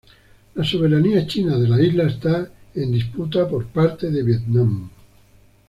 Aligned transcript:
La 0.55 0.63
soberanía 0.65 1.27
china 1.27 1.59
de 1.59 1.67
la 1.67 1.79
isla 1.79 2.05
está 2.07 2.51
en 2.73 2.91
disputa 2.91 3.47
por 3.47 3.67
parte 3.67 4.09
de 4.09 4.23
Vietnam. 4.23 4.89